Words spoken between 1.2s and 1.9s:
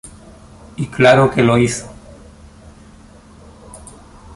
que lo hizo.